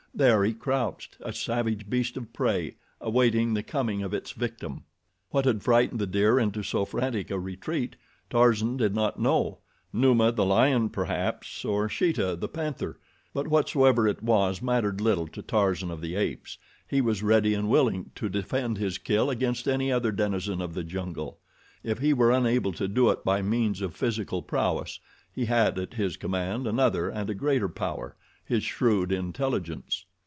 [0.13, 4.83] There he crouched, a savage beast of prey, awaiting the coming of its victim.
[5.29, 7.95] What had frightened the deer into so frantic a retreat,
[8.29, 12.99] Tarzan did not know—Numa, the lion, perhaps, or Sheeta, the panther;
[13.33, 18.11] but whatsoever it was mattered little to Tarzan of the Apes—he was ready and willing
[18.15, 21.39] to defend his kill against any other denizen of the jungle.
[21.83, 24.99] If he were unable to do it by means of physical prowess,
[25.31, 30.05] he had at his command another and a greater power—his shrewd intelligence.